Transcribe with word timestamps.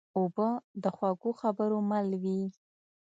اوبه 0.17 0.47
د 0.83 0.85
خوږو 0.95 1.31
خبرو 1.41 1.77
مل 1.89 2.07
وي. 2.21 2.41